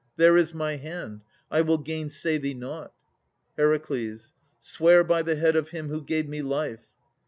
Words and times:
There 0.17 0.35
is 0.35 0.51
my 0.51 0.77
hand: 0.77 1.21
I 1.51 1.61
will 1.61 1.77
gainsay 1.77 2.39
thee 2.39 2.55
nought. 2.55 2.91
HER. 3.55 3.79
Swear 4.59 5.03
by 5.03 5.21
the 5.21 5.35
head 5.35 5.55
of 5.55 5.69
him 5.69 5.89
who 5.89 6.01
gave 6.01 6.27
me 6.27 6.41
life. 6.41 6.87